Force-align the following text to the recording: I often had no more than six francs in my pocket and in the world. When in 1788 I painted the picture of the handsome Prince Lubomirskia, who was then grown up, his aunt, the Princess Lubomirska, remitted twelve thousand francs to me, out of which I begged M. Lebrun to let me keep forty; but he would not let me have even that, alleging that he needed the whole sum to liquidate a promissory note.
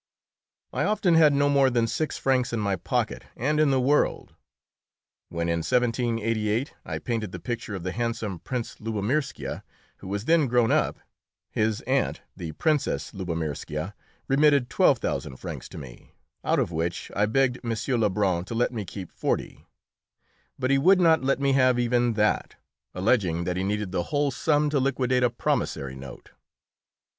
I 0.73 0.83
often 0.85 1.13
had 1.13 1.31
no 1.31 1.47
more 1.47 1.69
than 1.69 1.85
six 1.85 2.17
francs 2.17 2.51
in 2.51 2.59
my 2.59 2.75
pocket 2.75 3.23
and 3.37 3.59
in 3.59 3.69
the 3.69 3.79
world. 3.79 4.33
When 5.29 5.47
in 5.47 5.59
1788 5.59 6.73
I 6.83 6.97
painted 6.97 7.31
the 7.31 7.37
picture 7.39 7.75
of 7.75 7.83
the 7.83 7.91
handsome 7.91 8.39
Prince 8.39 8.77
Lubomirskia, 8.81 9.63
who 9.97 10.07
was 10.07 10.25
then 10.25 10.47
grown 10.47 10.71
up, 10.71 10.99
his 11.51 11.81
aunt, 11.81 12.21
the 12.35 12.53
Princess 12.53 13.11
Lubomirska, 13.13 13.93
remitted 14.27 14.71
twelve 14.71 14.97
thousand 14.97 15.35
francs 15.37 15.69
to 15.69 15.77
me, 15.77 16.13
out 16.43 16.57
of 16.57 16.71
which 16.71 17.11
I 17.15 17.27
begged 17.27 17.59
M. 17.63 17.75
Lebrun 18.01 18.43
to 18.45 18.55
let 18.55 18.73
me 18.73 18.85
keep 18.85 19.11
forty; 19.11 19.67
but 20.57 20.71
he 20.71 20.79
would 20.79 20.99
not 20.99 21.23
let 21.23 21.39
me 21.39 21.51
have 21.51 21.77
even 21.77 22.13
that, 22.13 22.55
alleging 22.95 23.43
that 23.43 23.55
he 23.55 23.63
needed 23.63 23.91
the 23.91 24.05
whole 24.09 24.31
sum 24.31 24.71
to 24.71 24.79
liquidate 24.79 25.21
a 25.21 25.29
promissory 25.29 25.93
note. 25.93 26.31